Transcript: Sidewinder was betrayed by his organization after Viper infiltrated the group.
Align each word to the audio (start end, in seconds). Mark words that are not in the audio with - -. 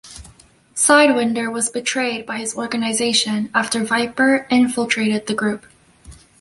Sidewinder 0.73 1.51
was 1.53 1.69
betrayed 1.69 2.25
by 2.25 2.39
his 2.39 2.55
organization 2.57 3.51
after 3.53 3.83
Viper 3.83 4.47
infiltrated 4.49 5.27
the 5.27 5.35
group. 5.35 5.67